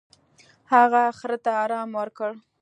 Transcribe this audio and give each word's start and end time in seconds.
هغه 0.73 1.01
خر 1.17 1.31
ته 1.43 1.51
ارام 1.63 1.89
ورکړ. 1.99 2.29